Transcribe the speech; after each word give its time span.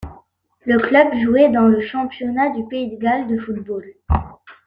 Le 0.65 0.79
club 0.79 1.13
jouait 1.23 1.51
dans 1.51 1.67
le 1.67 1.79
Championnat 1.79 2.49
du 2.55 2.65
pays 2.67 2.89
de 2.89 2.99
Galles 2.99 3.27
de 3.27 3.37
football. 3.37 3.85